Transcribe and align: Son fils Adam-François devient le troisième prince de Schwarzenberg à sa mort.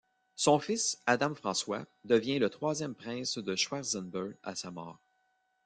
Son 0.35 0.57
fils 0.57 0.97
Adam-François 1.05 1.85
devient 2.05 2.39
le 2.39 2.49
troisième 2.49 2.95
prince 2.95 3.37
de 3.37 3.55
Schwarzenberg 3.55 4.35
à 4.41 4.55
sa 4.55 4.71
mort. 4.71 4.97